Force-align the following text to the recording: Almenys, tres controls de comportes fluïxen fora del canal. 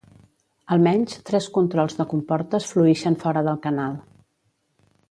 Almenys, 0.75 1.17
tres 1.27 1.49
controls 1.59 1.99
de 2.01 2.09
comportes 2.15 2.67
fluïxen 2.73 3.21
fora 3.27 3.49
del 3.51 3.63
canal. 3.69 4.05